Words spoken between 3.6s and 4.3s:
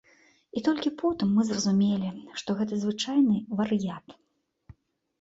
вар'ят.